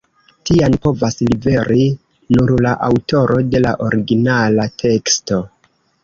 [0.49, 1.83] Tian povas liveri
[2.37, 5.39] nur la aŭtoro de la originala teksto.